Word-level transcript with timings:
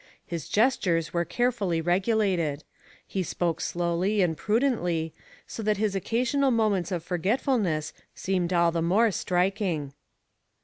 His 0.25 0.49
gestures 0.49 1.13
were 1.13 1.25
carefully 1.25 1.79
regulated; 1.79 2.63
he 3.05 3.21
spoke 3.21 3.61
slowly 3.61 4.23
and 4.23 4.35
prudently, 4.35 5.13
so 5.45 5.61
that 5.61 5.77
his 5.77 5.95
occasional 5.95 6.49
moments 6.49 6.91
of 6.91 7.03
forgetfulness 7.03 7.93
seemed 8.15 8.51
all 8.51 8.71
the 8.71 8.81
more 8.81 9.11
striking. 9.11 9.93